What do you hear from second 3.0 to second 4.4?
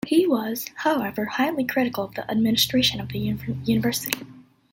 the university.